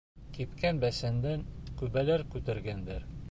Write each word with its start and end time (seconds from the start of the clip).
Кипкән 0.37 0.79
бесәндән 0.83 1.45
күбәләр 1.83 2.25
күтәргәндәр. 2.37 3.09